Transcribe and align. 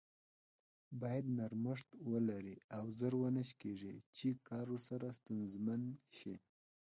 بايد 1.01 1.25
نرمښت 1.37 1.89
ولري 2.11 2.55
او 2.75 2.83
زر 2.99 3.13
و 3.17 3.23
نه 3.35 3.43
شکیږي 3.49 3.95
چې 4.15 4.27
کار 4.47 4.65
ورسره 4.71 5.07
ستونزمن 5.19 5.81
شي. 6.17 6.35